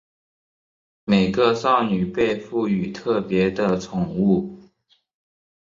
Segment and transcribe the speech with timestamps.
[1.03, 4.57] 每个少女被赋与特别的宠物。